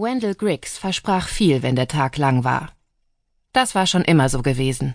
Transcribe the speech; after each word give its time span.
Wendell 0.00 0.34
Griggs 0.34 0.78
versprach 0.78 1.28
viel, 1.28 1.62
wenn 1.62 1.76
der 1.76 1.86
Tag 1.86 2.16
lang 2.16 2.42
war. 2.42 2.72
Das 3.52 3.74
war 3.74 3.86
schon 3.86 4.02
immer 4.02 4.28
so 4.30 4.40
gewesen. 4.40 4.94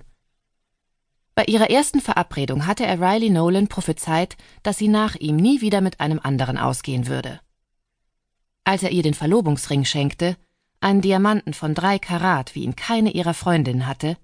Bei 1.35 1.43
ihrer 1.45 1.69
ersten 1.69 2.01
Verabredung 2.01 2.65
hatte 2.65 2.85
er 2.85 2.99
Riley 2.99 3.29
Nolan 3.29 3.67
prophezeit, 3.67 4.35
dass 4.63 4.77
sie 4.77 4.87
nach 4.87 5.15
ihm 5.15 5.35
nie 5.35 5.61
wieder 5.61 5.81
mit 5.81 5.99
einem 5.99 6.19
anderen 6.23 6.57
ausgehen 6.57 7.07
würde. 7.07 7.39
Als 8.63 8.81
er 8.81 8.91
ihr 8.91 9.03
den 9.03 9.13
Verlobungsring 9.13 9.85
schenkte, 9.85 10.37
einen 10.79 11.01
Diamanten 11.01 11.53
von 11.53 11.75
drei 11.75 11.99
Karat, 11.99 12.55
wie 12.55 12.63
ihn 12.63 12.75
keine 12.75 13.11
ihrer 13.11 13.33
Freundinnen 13.33 13.85
hatte, 13.85 14.17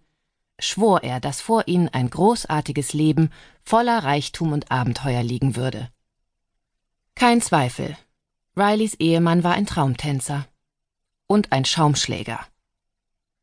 schwor 0.58 1.04
er, 1.04 1.20
dass 1.20 1.42
vor 1.42 1.68
ihnen 1.68 1.90
ein 1.90 2.10
großartiges 2.10 2.94
Leben 2.94 3.30
voller 3.62 4.04
Reichtum 4.04 4.52
und 4.52 4.72
Abenteuer 4.72 5.22
liegen 5.22 5.56
würde. 5.56 5.90
Kein 7.14 7.42
Zweifel, 7.42 7.98
Rileys 8.56 8.96
Ehemann 8.96 9.44
war 9.44 9.54
ein 9.54 9.66
Traumtänzer 9.66 10.48
und 11.32 11.54
ein 11.54 11.64
Schaumschläger. 11.64 12.42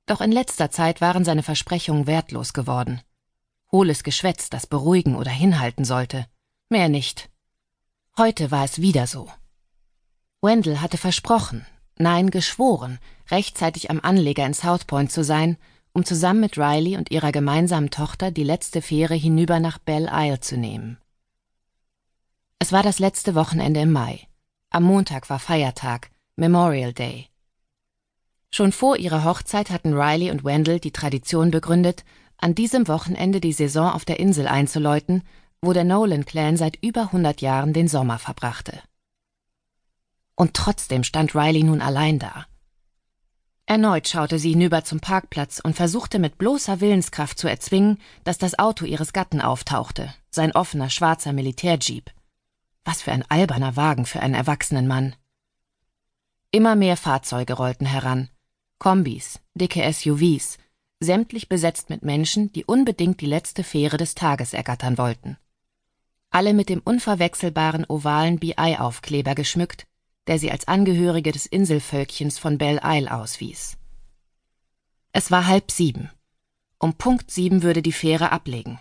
Doch 0.05 0.21
in 0.21 0.31
letzter 0.31 0.71
Zeit 0.71 1.01
waren 1.01 1.25
seine 1.25 1.43
Versprechungen 1.43 2.07
wertlos 2.07 2.53
geworden. 2.53 3.01
Hohles 3.73 4.05
Geschwätz, 4.05 4.51
das 4.51 4.67
beruhigen 4.67 5.17
oder 5.17 5.31
hinhalten 5.31 5.87
sollte. 5.87 6.27
Mehr 6.69 6.91
nicht. 6.91 7.31
Heute 8.19 8.51
war 8.51 8.65
es 8.65 8.83
wieder 8.83 9.07
so. 9.07 9.31
Wendell 10.43 10.81
hatte 10.81 10.99
versprochen, 10.99 11.65
nein, 11.97 12.31
geschworen, 12.31 12.99
rechtzeitig 13.31 13.91
am 13.91 14.01
Anleger 14.03 14.45
in 14.45 14.53
South 14.53 14.85
Point 14.85 15.11
zu 15.11 15.25
sein, 15.25 15.57
um 15.93 16.05
zusammen 16.05 16.41
mit 16.41 16.59
Riley 16.59 16.99
und 16.99 17.11
ihrer 17.11 17.33
gemeinsamen 17.33 17.89
Tochter 17.89 18.31
die 18.31 18.45
letzte 18.45 18.83
Fähre 18.83 19.15
hinüber 19.15 19.61
nach 19.61 19.79
Belle 19.79 20.11
Isle 20.13 20.41
zu 20.41 20.59
nehmen. 20.59 20.99
Es 22.59 22.71
war 22.71 22.83
das 22.83 22.99
letzte 22.99 23.35
Wochenende 23.35 23.81
im 23.81 23.93
Mai. 23.93 24.29
Am 24.69 24.83
Montag 24.83 25.31
war 25.31 25.39
Feiertag, 25.39 26.11
Memorial 26.37 26.93
Day. 26.93 27.31
Schon 28.51 28.73
vor 28.73 28.97
ihrer 28.97 29.25
Hochzeit 29.25 29.71
hatten 29.71 29.95
Riley 29.95 30.31
und 30.31 30.45
Wendell 30.45 30.81
die 30.81 30.93
Tradition 30.93 31.51
begründet, 31.51 32.05
an 32.39 32.55
diesem 32.55 32.89
Wochenende 32.89 33.41
die 33.41 33.53
Saison 33.53 33.91
auf 33.91 34.05
der 34.05 34.21
Insel 34.21 34.47
einzuläuten, 34.47 35.23
wo 35.61 35.73
der 35.73 35.85
Nolan-Clan 35.85 36.57
seit 36.57 36.83
über 36.83 37.03
100 37.03 37.41
Jahren 37.41 37.73
den 37.73 37.89
Sommer 37.89 38.19
verbrachte. 38.19 38.81
Und 40.35 40.55
trotzdem 40.55 41.03
stand 41.03 41.35
Riley 41.35 41.65
nun 41.65 41.83
allein 41.83 42.19
da. 42.19 42.47
Erneut 43.67 44.09
schaute 44.09 44.39
sie 44.39 44.53
hinüber 44.53 44.83
zum 44.83 45.01
Parkplatz 45.01 45.61
und 45.63 45.75
versuchte 45.75 46.19
mit 46.19 46.39
bloßer 46.39 46.81
Willenskraft 46.81 47.39
zu 47.39 47.49
erzwingen, 47.49 47.99
dass 48.25 48.39
das 48.39 48.59
Auto 48.59 48.87
ihres 48.87 49.13
Gatten 49.13 49.43
auftauchte, 49.43 50.15
sein 50.31 50.53
offener 50.53 50.89
schwarzer 50.89 51.35
Militärjeep. 51.35 52.11
Was 52.85 53.03
für 53.03 53.13
ein 53.13 53.25
alberner 53.29 53.77
Wagen 53.77 54.07
für 54.07 54.21
einen 54.21 54.35
erwachsenen 54.35 54.87
Mann. 54.87 55.17
Immer 56.51 56.77
mehr 56.77 56.97
Fahrzeuge 56.97 57.53
rollten 57.53 57.85
heran, 57.85 58.31
Kombis, 58.79 59.41
dicke 59.55 59.93
SUVs, 59.93 60.59
sämtlich 61.01 61.49
besetzt 61.49 61.91
mit 61.91 62.03
Menschen, 62.03 62.53
die 62.53 62.65
unbedingt 62.65 63.21
die 63.21 63.27
letzte 63.27 63.65
Fähre 63.65 63.97
des 63.97 64.15
Tages 64.15 64.53
ergattern 64.53 64.99
wollten. 64.99 65.37
Alle 66.31 66.55
mit 66.55 66.69
dem 66.69 66.81
unverwechselbaren 66.81 67.87
ovalen 67.89 68.39
BI-Aufkleber 68.39 69.35
geschmückt, 69.35 69.87
der 70.27 70.39
sie 70.39 70.51
als 70.51 70.69
Angehörige 70.69 71.33
des 71.33 71.47
Inselvölkchens 71.47 72.39
von 72.39 72.59
Belle 72.59 72.81
Isle 72.85 73.13
auswies. 73.13 73.79
Es 75.13 75.31
war 75.31 75.47
halb 75.47 75.71
sieben. 75.71 76.11
Um 76.79 76.95
Punkt 76.95 77.31
sieben 77.31 77.63
würde 77.63 77.83
die 77.83 77.93
Fähre 77.93 78.31
ablegen. 78.31 78.79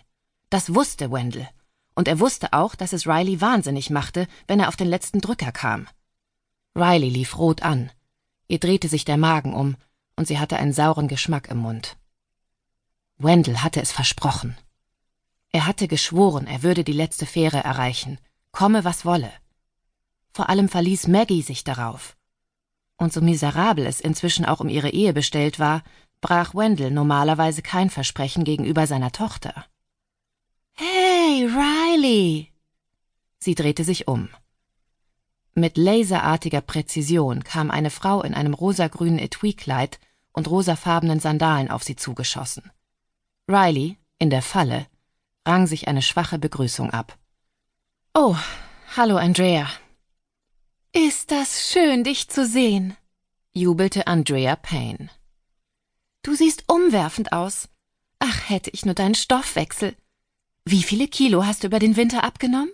Das 0.50 0.75
wusste 0.75 1.12
Wendell. 1.12 1.48
Und 1.95 2.08
er 2.08 2.20
wusste 2.20 2.53
auch, 2.53 2.75
dass 2.75 2.94
es 2.94 3.08
Riley 3.08 3.42
wahnsinnig 3.42 3.90
machte, 3.90 4.28
wenn 4.45 4.59
er 4.59 4.68
auf 4.68 4.75
den 4.75 4.88
letzten 4.88 5.20
Drücker 5.20 5.52
kam. 5.52 5.88
Riley 6.75 7.09
lief 7.09 7.40
rot 7.40 7.64
an. 7.64 7.92
Ihr 8.48 8.59
drehte 8.59 8.88
sich 8.88 9.03
der 9.03 9.18
Magen 9.18 9.53
um, 9.53 9.78
und 10.17 10.27
sie 10.27 10.39
hatte 10.39 10.57
einen 10.57 10.73
sauren 10.73 11.07
Geschmack 11.07 11.47
im 11.47 11.59
Mund. 11.59 11.95
Wendell 13.17 13.57
hatte 13.59 13.81
es 13.81 13.93
versprochen. 13.93 14.57
Er 15.51 15.66
hatte 15.66 15.88
geschworen, 15.88 16.45
er 16.45 16.61
würde 16.63 16.83
die 16.83 16.91
letzte 16.91 17.25
Fähre 17.25 17.63
erreichen, 17.63 18.19
komme 18.51 18.83
was 18.83 19.06
wolle. 19.06 19.31
Vor 20.33 20.50
allem 20.50 20.67
verließ 20.67 21.07
Maggie 21.07 21.41
sich 21.41 21.63
darauf. 21.63 22.17
Und 22.97 23.13
so 23.13 23.22
miserabel 23.22 23.85
es 23.85 24.01
inzwischen 24.01 24.45
auch 24.45 24.59
um 24.59 24.69
ihre 24.69 24.89
Ehe 24.89 25.13
bestellt 25.13 25.59
war, 25.59 25.83
brach 26.19 26.53
Wendell 26.53 26.91
normalerweise 26.91 27.61
kein 27.61 27.89
Versprechen 27.89 28.44
gegenüber 28.44 28.88
seiner 28.88 29.11
Tochter. 29.11 29.66
Hey, 30.73 31.45
Riley! 31.45 32.51
Sie 33.39 33.56
drehte 33.56 33.83
sich 33.83 34.07
um. 34.07 34.29
Mit 35.53 35.77
laserartiger 35.77 36.61
Präzision 36.61 37.44
kam 37.44 37.72
eine 37.72 37.89
Frau 37.89 38.22
in 38.22 38.35
einem 38.35 38.53
rosagrünen 38.53 39.17
Etui-Kleid 39.17 40.00
und 40.38 40.48
rosafarbenen 40.52 41.20
Sandalen 41.20 41.72
auf 41.72 41.84
sie 41.84 41.96
zugeschossen. 41.96 42.70
Riley, 43.50 43.98
in 44.20 44.30
der 44.30 44.44
Falle, 44.44 44.86
rang 45.48 45.66
sich 45.66 45.88
eine 45.88 46.03
schwache 46.03 46.38
Begrüßung 46.38 46.92
ab. 46.92 47.18
Oh, 48.14 48.36
hallo 48.96 49.18
Andrea. 49.18 49.68
Ist 50.94 51.31
das 51.31 51.72
schön, 51.72 52.03
dich 52.03 52.30
zu 52.30 52.46
sehen, 52.46 52.96
jubelte 53.52 54.06
Andrea 54.06 54.56
Payne. 54.56 55.09
Du 56.22 56.36
siehst 56.36 56.66
umwerfend 56.68 57.31
aus. 57.31 57.68
Ach, 58.19 58.48
hätte 58.48 58.69
ich 58.69 58.86
nur 58.86 58.94
deinen 58.94 59.16
Stoffwechsel. 59.16 59.96
Wie 60.66 60.84
viele 60.84 61.08
Kilo 61.08 61.48
hast 61.48 61.64
du 61.64 61.68
über 61.68 61.80
den 61.80 61.96
Winter 61.96 62.24
abgenommen? 62.24 62.72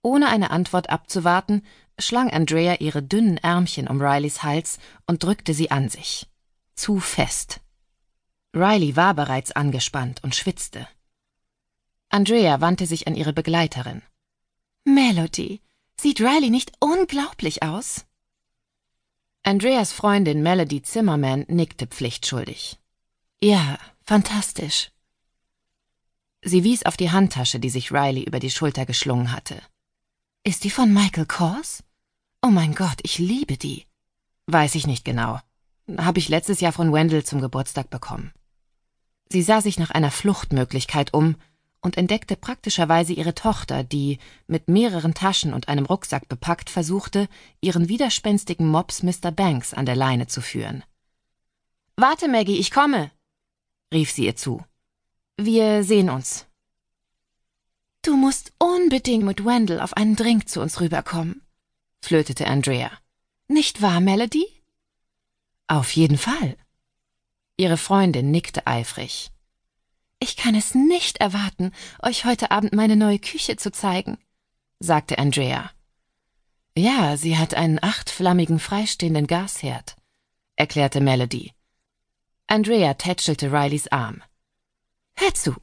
Ohne 0.00 0.28
eine 0.28 0.52
Antwort 0.52 0.90
abzuwarten, 0.90 1.64
schlang 1.98 2.30
Andrea 2.30 2.76
ihre 2.76 3.02
dünnen 3.02 3.38
Ärmchen 3.38 3.88
um 3.88 4.00
Rileys 4.00 4.44
Hals 4.44 4.78
und 5.08 5.24
drückte 5.24 5.52
sie 5.52 5.72
an 5.72 5.88
sich. 5.88 6.28
Zu 6.76 7.00
fest. 7.00 7.60
Riley 8.54 8.96
war 8.96 9.14
bereits 9.14 9.52
angespannt 9.52 10.22
und 10.22 10.34
schwitzte. 10.34 10.86
Andrea 12.08 12.60
wandte 12.60 12.86
sich 12.86 13.06
an 13.06 13.16
ihre 13.16 13.32
Begleiterin. 13.32 14.02
Melody, 14.84 15.60
sieht 16.00 16.20
Riley 16.20 16.50
nicht 16.50 16.72
unglaublich 16.78 17.62
aus? 17.62 18.06
Andreas 19.42 19.92
Freundin 19.92 20.42
Melody 20.42 20.82
Zimmerman 20.82 21.44
nickte 21.48 21.86
pflichtschuldig. 21.86 22.78
Ja, 23.40 23.78
fantastisch. 24.02 24.90
Sie 26.42 26.62
wies 26.62 26.84
auf 26.84 26.96
die 26.96 27.10
Handtasche, 27.10 27.58
die 27.58 27.70
sich 27.70 27.90
Riley 27.90 28.22
über 28.22 28.38
die 28.38 28.50
Schulter 28.50 28.86
geschlungen 28.86 29.32
hatte. 29.32 29.60
Ist 30.44 30.64
die 30.64 30.70
von 30.70 30.92
Michael 30.92 31.26
Kors? 31.26 31.82
Oh 32.42 32.50
mein 32.50 32.74
Gott, 32.74 32.98
ich 33.02 33.18
liebe 33.18 33.56
die. 33.56 33.86
Weiß 34.46 34.76
ich 34.76 34.86
nicht 34.86 35.04
genau. 35.04 35.40
Habe 35.98 36.18
ich 36.18 36.28
letztes 36.28 36.60
Jahr 36.60 36.72
von 36.72 36.92
Wendell 36.92 37.24
zum 37.24 37.40
Geburtstag 37.40 37.90
bekommen. 37.90 38.32
Sie 39.28 39.42
sah 39.42 39.60
sich 39.60 39.78
nach 39.78 39.90
einer 39.90 40.10
Fluchtmöglichkeit 40.10 41.14
um 41.14 41.36
und 41.80 41.96
entdeckte 41.96 42.36
praktischerweise 42.36 43.12
ihre 43.12 43.34
Tochter, 43.34 43.84
die, 43.84 44.18
mit 44.46 44.68
mehreren 44.68 45.14
Taschen 45.14 45.54
und 45.54 45.68
einem 45.68 45.86
Rucksack 45.86 46.28
bepackt, 46.28 46.70
versuchte, 46.70 47.28
ihren 47.60 47.88
widerspenstigen 47.88 48.66
Mops 48.66 49.02
Mr. 49.02 49.30
Banks 49.30 49.72
an 49.74 49.86
der 49.86 49.96
Leine 49.96 50.26
zu 50.26 50.40
führen. 50.40 50.82
Warte, 51.96 52.28
Maggie, 52.28 52.58
ich 52.58 52.70
komme, 52.70 53.10
rief 53.92 54.10
sie 54.10 54.26
ihr 54.26 54.36
zu. 54.36 54.64
Wir 55.36 55.84
sehen 55.84 56.10
uns. 56.10 56.46
Du 58.02 58.16
musst 58.16 58.52
unbedingt 58.58 59.24
mit 59.24 59.44
Wendell 59.44 59.80
auf 59.80 59.96
einen 59.96 60.16
Drink 60.16 60.48
zu 60.48 60.60
uns 60.60 60.80
rüberkommen, 60.80 61.42
flötete 62.02 62.46
Andrea. 62.46 62.90
Nicht 63.48 63.82
wahr, 63.82 64.00
Melody? 64.00 64.46
Auf 65.68 65.92
jeden 65.92 66.18
Fall. 66.18 66.56
Ihre 67.56 67.76
Freundin 67.76 68.30
nickte 68.30 68.66
eifrig. 68.66 69.30
Ich 70.18 70.36
kann 70.36 70.54
es 70.54 70.74
nicht 70.74 71.18
erwarten, 71.18 71.72
euch 72.02 72.24
heute 72.24 72.50
Abend 72.50 72.72
meine 72.72 72.96
neue 72.96 73.18
Küche 73.18 73.56
zu 73.56 73.70
zeigen, 73.70 74.18
sagte 74.78 75.18
Andrea. 75.18 75.70
Ja, 76.76 77.16
sie 77.16 77.36
hat 77.38 77.54
einen 77.54 77.82
achtflammigen 77.82 78.58
freistehenden 78.58 79.26
Gasherd, 79.26 79.96
erklärte 80.56 81.00
Melody. 81.00 81.52
Andrea 82.46 82.94
tätschelte 82.94 83.52
Rileys 83.52 83.88
Arm. 83.88 84.22
Hör 85.16 85.34
zu, 85.34 85.56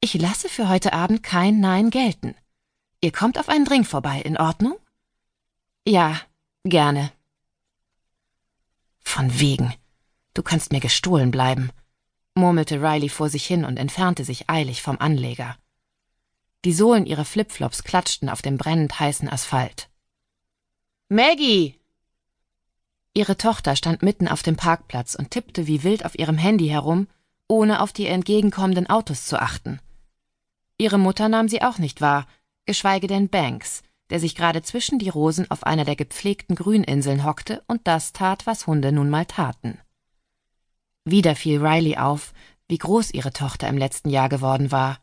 ich 0.00 0.14
lasse 0.14 0.48
für 0.48 0.68
heute 0.68 0.92
Abend 0.92 1.22
kein 1.22 1.60
Nein 1.60 1.90
gelten. 1.90 2.34
Ihr 3.00 3.12
kommt 3.12 3.38
auf 3.38 3.48
einen 3.48 3.64
Drink 3.64 3.86
vorbei, 3.86 4.20
in 4.20 4.36
Ordnung? 4.36 4.76
Ja, 5.86 6.20
gerne. 6.64 7.12
Von 9.06 9.40
wegen. 9.40 9.72
Du 10.34 10.42
kannst 10.42 10.72
mir 10.72 10.80
gestohlen 10.80 11.30
bleiben, 11.30 11.70
murmelte 12.34 12.82
Riley 12.82 13.08
vor 13.08 13.30
sich 13.30 13.46
hin 13.46 13.64
und 13.64 13.78
entfernte 13.78 14.24
sich 14.24 14.50
eilig 14.50 14.82
vom 14.82 14.98
Anleger. 14.98 15.56
Die 16.66 16.74
Sohlen 16.74 17.06
ihrer 17.06 17.24
Flipflops 17.24 17.82
klatschten 17.82 18.28
auf 18.28 18.42
dem 18.42 18.58
brennend 18.58 19.00
heißen 19.00 19.30
Asphalt. 19.30 19.88
Maggie! 21.08 21.80
Ihre 23.14 23.38
Tochter 23.38 23.74
stand 23.76 24.02
mitten 24.02 24.28
auf 24.28 24.42
dem 24.42 24.56
Parkplatz 24.56 25.14
und 25.14 25.30
tippte 25.30 25.66
wie 25.66 25.82
wild 25.82 26.04
auf 26.04 26.18
ihrem 26.18 26.36
Handy 26.36 26.66
herum, 26.66 27.06
ohne 27.48 27.80
auf 27.80 27.94
die 27.94 28.08
entgegenkommenden 28.08 28.90
Autos 28.90 29.24
zu 29.24 29.40
achten. 29.40 29.80
Ihre 30.76 30.98
Mutter 30.98 31.30
nahm 31.30 31.48
sie 31.48 31.62
auch 31.62 31.78
nicht 31.78 32.02
wahr, 32.02 32.26
geschweige 32.66 33.06
denn 33.06 33.30
Banks, 33.30 33.82
der 34.10 34.20
sich 34.20 34.34
gerade 34.34 34.62
zwischen 34.62 34.98
die 34.98 35.08
Rosen 35.08 35.50
auf 35.50 35.64
einer 35.64 35.84
der 35.84 35.96
gepflegten 35.96 36.54
Grüninseln 36.54 37.24
hockte 37.24 37.62
und 37.66 37.86
das 37.86 38.12
tat, 38.12 38.46
was 38.46 38.66
Hunde 38.66 38.92
nun 38.92 39.10
mal 39.10 39.26
taten. 39.26 39.78
Wieder 41.04 41.36
fiel 41.36 41.64
Riley 41.64 41.96
auf, 41.96 42.32
wie 42.68 42.78
groß 42.78 43.12
ihre 43.12 43.32
Tochter 43.32 43.68
im 43.68 43.78
letzten 43.78 44.10
Jahr 44.10 44.28
geworden 44.28 44.72
war. 44.72 44.98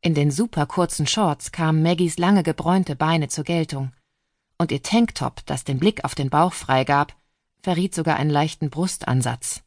In 0.00 0.14
den 0.14 0.30
super 0.30 0.66
kurzen 0.66 1.06
Shorts 1.06 1.52
kamen 1.52 1.82
Maggies 1.82 2.18
lange 2.18 2.42
gebräunte 2.42 2.96
Beine 2.96 3.28
zur 3.28 3.44
Geltung, 3.44 3.92
und 4.58 4.72
ihr 4.72 4.82
Tanktop, 4.82 5.46
das 5.46 5.64
den 5.64 5.78
Blick 5.78 6.04
auf 6.04 6.14
den 6.14 6.30
Bauch 6.30 6.52
freigab, 6.52 7.14
verriet 7.62 7.94
sogar 7.94 8.16
einen 8.16 8.30
leichten 8.30 8.70
Brustansatz. 8.70 9.62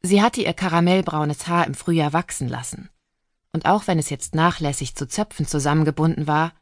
Sie 0.00 0.22
hatte 0.22 0.42
ihr 0.42 0.52
karamellbraunes 0.52 1.48
Haar 1.48 1.66
im 1.66 1.74
Frühjahr 1.74 2.12
wachsen 2.12 2.48
lassen, 2.48 2.88
und 3.52 3.66
auch 3.66 3.88
wenn 3.88 3.98
es 3.98 4.10
jetzt 4.10 4.34
nachlässig 4.34 4.94
zu 4.94 5.08
Zöpfen 5.08 5.46
zusammengebunden 5.46 6.28
war, 6.28 6.52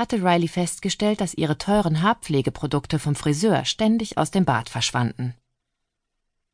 hatte 0.00 0.24
Riley 0.24 0.48
festgestellt, 0.48 1.20
dass 1.20 1.34
ihre 1.34 1.58
teuren 1.58 2.00
Haarpflegeprodukte 2.00 2.98
vom 2.98 3.14
Friseur 3.14 3.66
ständig 3.66 4.16
aus 4.16 4.30
dem 4.30 4.46
Bad 4.46 4.70
verschwanden. 4.70 5.34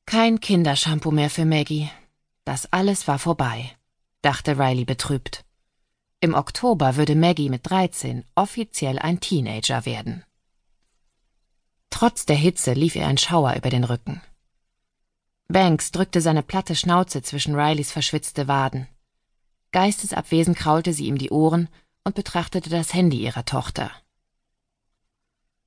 Kein 0.05 0.41
Kindershampoo 0.41 1.13
mehr 1.13 1.31
für 1.31 1.45
Maggie. 1.45 1.89
Das 2.45 2.73
alles 2.73 3.07
war 3.07 3.21
vorbei, 3.21 3.71
dachte 4.21 4.59
Riley 4.59 4.85
betrübt. 4.85 5.45
Im 6.19 6.35
Oktober 6.35 6.97
würde 6.97 7.15
Maggie 7.15 7.49
mit 7.49 7.71
13 7.71 8.25
offiziell 8.35 8.99
ein 8.99 9.21
Teenager 9.21 9.87
werden. 9.87 10.25
Trotz 11.91 12.27
der 12.27 12.37
Hitze 12.37 12.73
lief 12.73 12.97
ihr 12.97 13.07
ein 13.07 13.17
Schauer 13.17 13.55
über 13.55 13.71
den 13.71 13.85
Rücken. 13.85 14.23
Banks 15.47 15.93
drückte 15.93 16.21
seine 16.21 16.43
platte 16.43 16.75
Schnauze 16.75 17.23
zwischen 17.23 17.55
Rileys 17.55 17.93
verschwitzte 17.93 18.49
Waden. 18.49 18.89
Geistesabwesend 19.71 20.57
kraulte 20.57 20.93
sie 20.93 21.07
ihm 21.07 21.19
die 21.19 21.31
Ohren 21.31 21.69
und 22.07 22.15
betrachtete 22.15 22.71
das 22.71 22.95
Handy 22.95 23.19
ihrer 23.19 23.45
Tochter. 23.45 23.91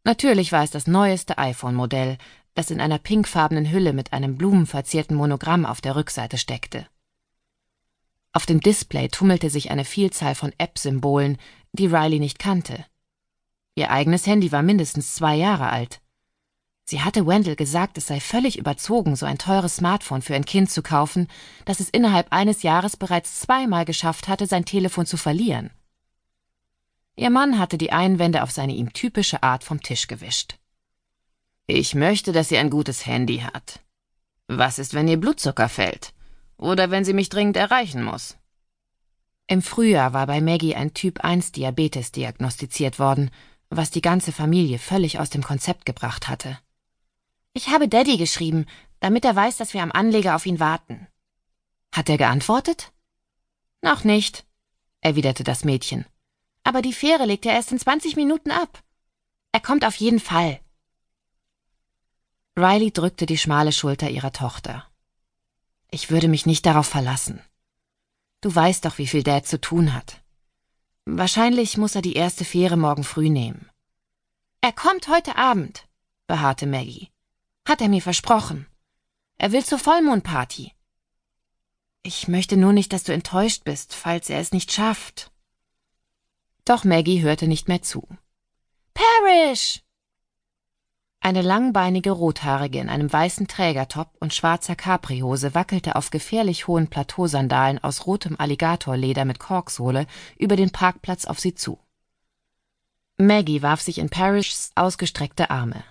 Natürlich 0.05 0.53
war 0.53 0.63
es 0.63 0.71
das 0.71 0.87
neueste 0.87 1.37
iPhone-Modell, 1.37 2.17
das 2.55 2.71
in 2.71 2.79
einer 2.79 2.97
pinkfarbenen 2.97 3.69
Hülle 3.69 3.91
mit 3.91 4.13
einem 4.13 4.37
blumenverzierten 4.37 5.17
Monogramm 5.17 5.65
auf 5.65 5.81
der 5.81 5.97
Rückseite 5.97 6.37
steckte. 6.37 6.87
Auf 8.31 8.45
dem 8.45 8.61
Display 8.61 9.09
tummelte 9.09 9.49
sich 9.49 9.69
eine 9.69 9.83
Vielzahl 9.83 10.33
von 10.33 10.53
App-Symbolen, 10.57 11.37
die 11.73 11.87
Riley 11.87 12.19
nicht 12.19 12.39
kannte. 12.39 12.85
Ihr 13.75 13.91
eigenes 13.91 14.25
Handy 14.25 14.53
war 14.53 14.61
mindestens 14.61 15.15
zwei 15.15 15.35
Jahre 15.35 15.69
alt. 15.69 15.99
Sie 16.85 17.01
hatte 17.01 17.27
Wendell 17.27 17.57
gesagt, 17.57 17.97
es 17.97 18.07
sei 18.07 18.21
völlig 18.21 18.57
überzogen, 18.57 19.17
so 19.17 19.25
ein 19.25 19.39
teures 19.39 19.75
Smartphone 19.75 20.21
für 20.21 20.35
ein 20.35 20.45
Kind 20.45 20.71
zu 20.71 20.83
kaufen, 20.83 21.27
das 21.65 21.81
es 21.81 21.89
innerhalb 21.89 22.31
eines 22.31 22.63
Jahres 22.63 22.95
bereits 22.95 23.41
zweimal 23.41 23.83
geschafft 23.83 24.29
hatte, 24.29 24.47
sein 24.47 24.63
Telefon 24.63 25.05
zu 25.05 25.17
verlieren. 25.17 25.69
Ihr 27.19 27.31
Mann 27.31 27.59
hatte 27.59 27.77
die 27.77 27.91
Einwände 27.91 28.43
auf 28.43 28.51
seine 28.51 28.71
ihm 28.71 28.93
typische 28.93 29.43
Art 29.43 29.65
vom 29.65 29.83
Tisch 29.83 30.07
gewischt. 30.07 30.57
Ich 31.67 31.93
möchte, 31.93 32.31
dass 32.31 32.47
sie 32.47 32.57
ein 32.57 32.69
gutes 32.69 33.05
Handy 33.05 33.39
hat. 33.39 33.81
Was 34.47 34.79
ist, 34.79 34.93
wenn 34.93 35.09
ihr 35.09 35.19
Blutzucker 35.19 35.67
fällt? 35.67 36.13
Oder 36.55 36.91
wenn 36.91 37.03
sie 37.03 37.11
mich 37.11 37.27
dringend 37.27 37.57
erreichen 37.57 38.03
muss? 38.03 38.37
Im 39.47 39.61
Frühjahr 39.61 40.13
war 40.13 40.27
bei 40.27 40.39
Maggie 40.39 40.75
ein 40.75 40.93
Typ 40.93 41.19
1 41.19 41.51
Diabetes 41.51 42.13
diagnostiziert 42.13 42.99
worden, 42.99 43.31
was 43.69 43.91
die 43.91 44.01
ganze 44.01 44.31
Familie 44.31 44.79
völlig 44.79 45.19
aus 45.19 45.29
dem 45.29 45.43
Konzept 45.43 45.85
gebracht 45.85 46.29
hatte. 46.29 46.57
Ich 47.51 47.67
habe 47.67 47.89
Daddy 47.89 48.15
geschrieben, 48.15 48.65
damit 49.01 49.25
er 49.25 49.35
weiß, 49.35 49.57
dass 49.57 49.73
wir 49.73 49.83
am 49.83 49.91
Anleger 49.91 50.37
auf 50.37 50.45
ihn 50.45 50.61
warten. 50.61 51.05
Hat 51.93 52.07
er 52.07 52.17
geantwortet? 52.17 52.93
Noch 53.81 54.05
nicht, 54.05 54.45
erwiderte 55.01 55.43
das 55.43 55.65
Mädchen 55.65 56.05
aber 56.69 56.83
die 56.83 56.93
Fähre 56.93 57.25
legt 57.25 57.45
ja 57.45 57.53
erst 57.53 57.71
in 57.71 57.79
20 57.79 58.15
Minuten 58.15 58.51
ab. 58.51 58.83
Er 59.51 59.59
kommt 59.59 59.83
auf 59.83 59.95
jeden 59.95 60.19
Fall. 60.19 60.59
Riley 62.55 62.91
drückte 62.91 63.25
die 63.25 63.39
schmale 63.39 63.71
Schulter 63.71 64.11
ihrer 64.11 64.31
Tochter. 64.31 64.87
Ich 65.89 66.11
würde 66.11 66.27
mich 66.27 66.45
nicht 66.45 66.67
darauf 66.67 66.85
verlassen. 66.85 67.41
Du 68.41 68.53
weißt 68.53 68.85
doch, 68.85 68.99
wie 68.99 69.07
viel 69.07 69.23
Dad 69.23 69.47
zu 69.47 69.59
tun 69.59 69.95
hat. 69.95 70.21
Wahrscheinlich 71.05 71.75
muss 71.77 71.95
er 71.95 72.03
die 72.03 72.13
erste 72.13 72.45
Fähre 72.45 72.77
morgen 72.77 73.03
früh 73.03 73.29
nehmen. 73.29 73.67
Er 74.61 74.71
kommt 74.71 75.07
heute 75.07 75.37
Abend, 75.37 75.87
beharrte 76.27 76.67
Maggie. 76.67 77.09
Hat 77.67 77.81
er 77.81 77.89
mir 77.89 78.03
versprochen. 78.03 78.67
Er 79.39 79.51
will 79.51 79.65
zur 79.65 79.79
Vollmondparty. 79.79 80.73
Ich 82.03 82.27
möchte 82.27 82.57
nur 82.57 82.73
nicht, 82.73 82.93
dass 82.93 83.05
du 83.05 83.11
enttäuscht 83.11 83.63
bist, 83.63 83.95
falls 83.95 84.29
er 84.29 84.39
es 84.39 84.51
nicht 84.51 84.71
schafft. 84.71 85.31
Doch 86.69 86.83
Maggie 86.83 87.23
hörte 87.23 87.47
nicht 87.47 87.67
mehr 87.67 87.81
zu. 87.81 88.07
Parrish! 88.93 89.81
Eine 91.19 91.41
langbeinige 91.41 92.11
Rothaarige 92.11 92.77
in 92.77 92.89
einem 92.89 93.11
weißen 93.11 93.47
Trägertop 93.47 94.11
und 94.19 94.35
schwarzer 94.35 94.75
Caprihose 94.75 95.55
wackelte 95.55 95.95
auf 95.95 96.11
gefährlich 96.11 96.67
hohen 96.67 96.87
Plateausandalen 96.87 97.83
aus 97.83 98.05
rotem 98.05 98.39
Alligatorleder 98.39 99.25
mit 99.25 99.39
Korksohle 99.39 100.05
über 100.37 100.55
den 100.55 100.69
Parkplatz 100.69 101.25
auf 101.25 101.39
sie 101.39 101.55
zu. 101.55 101.79
Maggie 103.17 103.63
warf 103.63 103.81
sich 103.81 103.97
in 103.97 104.11
Parrishs 104.11 104.69
ausgestreckte 104.75 105.49
Arme. 105.49 105.83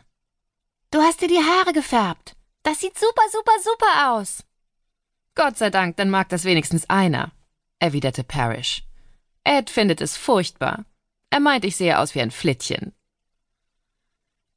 Du 0.93 1.01
hast 1.01 1.21
dir 1.21 1.29
die 1.29 1.43
Haare 1.43 1.73
gefärbt. 1.73 2.37
Das 2.63 2.79
sieht 2.79 2.97
super, 2.97 3.23
super, 3.33 3.53
super 3.65 4.13
aus. 4.13 4.45
Gott 5.35 5.59
sei 5.59 5.71
Dank, 5.71 5.97
dann 5.97 6.09
mag 6.09 6.29
das 6.29 6.45
wenigstens 6.45 6.89
einer, 6.89 7.33
erwiderte 7.81 8.23
Parrish. 8.23 8.88
Ed 9.45 9.71
findet 9.71 10.01
es 10.01 10.17
furchtbar. 10.17 10.85
Er 11.31 11.41
meint, 11.41 11.65
ich 11.65 11.77
sehe 11.77 11.99
aus 11.99 12.15
wie 12.15 12.21
ein 12.21 12.31
Flittchen. 12.31 12.93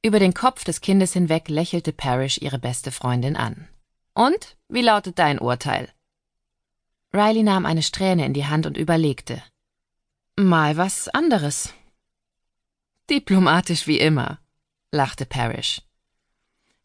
Über 0.03 0.19
den 0.19 0.33
Kopf 0.33 0.63
des 0.63 0.81
Kindes 0.81 1.13
hinweg 1.13 1.47
lächelte 1.47 1.93
Parrish 1.93 2.39
ihre 2.39 2.59
beste 2.59 2.91
Freundin 2.91 3.35
an. 3.35 3.67
Und? 4.13 4.57
Wie 4.67 4.81
lautet 4.81 5.19
dein 5.19 5.39
Urteil? 5.39 5.89
Riley 7.13 7.43
nahm 7.43 7.65
eine 7.65 7.83
Strähne 7.83 8.25
in 8.25 8.33
die 8.33 8.45
Hand 8.45 8.65
und 8.65 8.77
überlegte. 8.77 9.43
Mal 10.37 10.77
was 10.77 11.07
anderes. 11.09 11.73
Diplomatisch 13.09 13.85
wie 13.85 13.99
immer, 13.99 14.39
lachte 14.91 15.25
Parrish. 15.25 15.81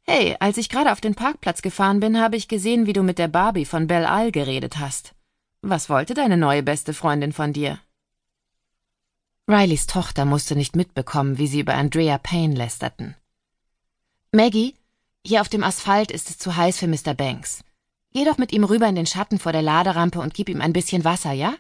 Hey, 0.03 0.37
als 0.39 0.57
ich 0.59 0.69
gerade 0.69 0.93
auf 0.93 1.01
den 1.01 1.15
Parkplatz 1.15 1.63
gefahren 1.63 2.01
bin, 2.01 2.21
habe 2.21 2.37
ich 2.37 2.49
gesehen, 2.49 2.87
wie 2.87 2.93
du 2.93 3.03
mit 3.03 3.19
der 3.19 3.29
Barbie 3.29 3.65
von 3.65 3.87
Belle 3.87 4.09
Isle 4.09 4.33
geredet 4.33 4.79
hast. 4.79 5.15
Was 5.63 5.89
wollte 5.89 6.15
deine 6.15 6.37
neue 6.37 6.63
beste 6.63 6.93
Freundin 6.93 7.33
von 7.33 7.53
dir? 7.53 7.81
Rileys 9.49 9.87
Tochter 9.87 10.25
musste 10.25 10.57
nicht 10.57 10.75
mitbekommen, 10.75 11.39
wie 11.39 11.47
sie 11.47 11.61
über 11.61 11.75
Andrea 11.75 12.19
Payne 12.19 12.57
lästerten. 12.57 13.15
Maggie, 14.33 14.75
hier 15.25 15.41
auf 15.41 15.49
dem 15.49 15.63
Asphalt 15.63 16.11
ist 16.11 16.31
es 16.31 16.39
zu 16.39 16.57
heiß 16.57 16.79
für 16.79 16.89
Mr. 16.89 17.15
Banks. 17.15 17.63
Geh 18.13 18.25
doch 18.25 18.39
mit 18.39 18.51
ihm 18.53 18.65
rüber 18.65 18.89
in 18.89 18.97
den 18.97 19.07
Schatten 19.07 19.39
vor 19.39 19.53
der 19.53 19.63
Laderampe 19.63 20.19
und 20.21 20.35
gib 20.35 20.49
ihm 20.49 20.61
ein 20.61 20.73
bisschen 20.73 21.05
Wasser, 21.05 21.33
ja? 21.33 21.55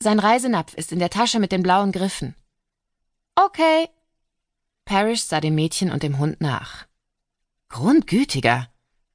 Sein 0.00 0.20
Reisenapf 0.20 0.74
ist 0.74 0.92
in 0.92 1.00
der 1.00 1.10
Tasche 1.10 1.40
mit 1.40 1.50
den 1.50 1.62
blauen 1.62 1.90
Griffen. 1.90 2.36
Okay. 3.34 3.88
Parrish 4.84 5.22
sah 5.22 5.40
dem 5.40 5.54
Mädchen 5.56 5.90
und 5.90 6.04
dem 6.04 6.18
Hund 6.18 6.40
nach. 6.40 6.86
Grundgütiger. 7.68 8.68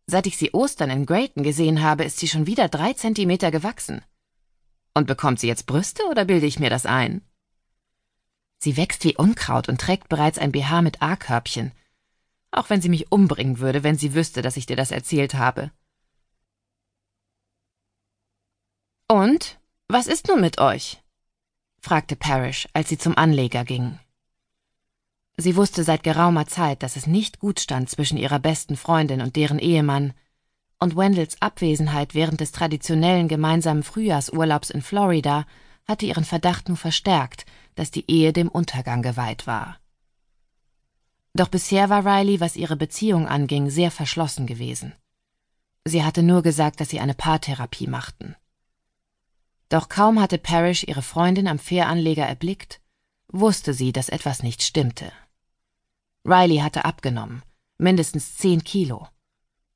Seit 0.07 0.27
ich 0.27 0.37
sie 0.37 0.53
Ostern 0.53 0.89
in 0.89 1.05
Grayton 1.05 1.43
gesehen 1.43 1.81
habe, 1.81 2.03
ist 2.03 2.17
sie 2.17 2.27
schon 2.27 2.47
wieder 2.47 2.67
drei 2.67 2.93
Zentimeter 2.93 3.51
gewachsen. 3.51 4.01
Und 4.93 5.07
bekommt 5.07 5.39
sie 5.39 5.47
jetzt 5.47 5.67
Brüste 5.67 6.03
oder 6.09 6.25
bilde 6.25 6.47
ich 6.47 6.59
mir 6.59 6.69
das 6.69 6.85
ein? 6.85 7.21
Sie 8.57 8.77
wächst 8.77 9.03
wie 9.03 9.15
Unkraut 9.15 9.69
und 9.69 9.79
trägt 9.79 10.09
bereits 10.09 10.37
ein 10.37 10.51
BH 10.51 10.81
mit 10.81 11.01
A-Körbchen. 11.01 11.71
Auch 12.51 12.69
wenn 12.69 12.81
sie 12.81 12.89
mich 12.89 13.11
umbringen 13.11 13.59
würde, 13.59 13.83
wenn 13.83 13.97
sie 13.97 14.13
wüsste, 14.13 14.41
dass 14.41 14.57
ich 14.57 14.65
dir 14.65 14.75
das 14.75 14.91
erzählt 14.91 15.35
habe. 15.35 15.71
Und? 19.07 19.59
Was 19.87 20.07
ist 20.07 20.27
nun 20.27 20.41
mit 20.41 20.59
euch? 20.59 21.01
fragte 21.79 22.15
Parrish, 22.15 22.67
als 22.73 22.89
sie 22.89 22.97
zum 22.97 23.17
Anleger 23.17 23.63
gingen. 23.63 23.99
Sie 25.37 25.55
wusste 25.55 25.83
seit 25.83 26.03
geraumer 26.03 26.47
Zeit, 26.47 26.81
dass 26.83 26.95
es 26.95 27.07
nicht 27.07 27.39
gut 27.39 27.59
stand 27.59 27.89
zwischen 27.89 28.17
ihrer 28.17 28.39
besten 28.39 28.75
Freundin 28.75 29.21
und 29.21 29.35
deren 29.35 29.59
Ehemann, 29.59 30.13
und 30.79 30.95
Wendells 30.95 31.41
Abwesenheit 31.41 32.13
während 32.13 32.41
des 32.41 32.51
traditionellen 32.51 33.27
gemeinsamen 33.27 33.83
Frühjahrsurlaubs 33.83 34.69
in 34.69 34.81
Florida 34.81 35.45
hatte 35.87 36.05
ihren 36.05 36.25
Verdacht 36.25 36.67
nur 36.67 36.77
verstärkt, 36.77 37.45
dass 37.75 37.91
die 37.91 38.09
Ehe 38.09 38.33
dem 38.33 38.49
Untergang 38.49 39.01
geweiht 39.01 39.47
war. 39.47 39.79
Doch 41.33 41.47
bisher 41.49 41.89
war 41.89 42.05
Riley, 42.05 42.39
was 42.39 42.55
ihre 42.55 42.75
Beziehung 42.75 43.27
anging, 43.27 43.69
sehr 43.69 43.91
verschlossen 43.91 44.47
gewesen. 44.47 44.93
Sie 45.85 46.03
hatte 46.03 46.23
nur 46.23 46.41
gesagt, 46.41 46.81
dass 46.81 46.89
sie 46.89 46.99
eine 46.99 47.13
Paartherapie 47.13 47.87
machten. 47.87 48.35
Doch 49.69 49.87
kaum 49.87 50.19
hatte 50.19 50.37
Parrish 50.37 50.83
ihre 50.83 51.01
Freundin 51.01 51.47
am 51.47 51.59
Fähranleger 51.59 52.25
erblickt, 52.25 52.81
wusste 53.27 53.73
sie, 53.73 53.91
dass 53.91 54.09
etwas 54.09 54.43
nicht 54.43 54.63
stimmte. 54.63 55.11
Riley 56.25 56.57
hatte 56.57 56.85
abgenommen, 56.85 57.43
mindestens 57.77 58.35
zehn 58.35 58.63
Kilo. 58.63 59.07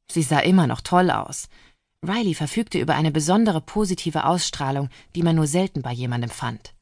Sie 0.09 0.23
sah 0.23 0.39
immer 0.39 0.67
noch 0.67 0.81
toll 0.81 1.11
aus, 1.11 1.47
Riley 2.03 2.33
verfügte 2.33 2.79
über 2.79 2.95
eine 2.95 3.11
besondere 3.11 3.61
positive 3.61 4.25
Ausstrahlung, 4.25 4.89
die 5.15 5.23
man 5.23 5.35
nur 5.35 5.47
selten 5.47 5.81
bei 5.81 5.91
jemandem 5.91 6.31
fand. 6.31 6.73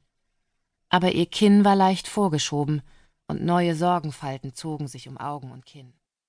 aber 0.89 1.11
ihr 1.11 1.27
Kinn 1.27 1.63
war 1.63 1.75
leicht 1.75 2.07
vorgeschoben 2.07 2.81
und 3.27 3.43
neue 3.43 3.75
Sorgenfalten 3.75 4.55
zogen 4.55 4.87
sich 4.87 5.07
um 5.07 5.17
Augen 5.17 5.51
und 5.51 5.65
Kinn. 5.65 5.93